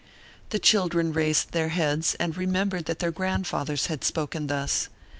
[0.49, 4.89] The children raised their heads and remembered that their grandfathers had spoken thus.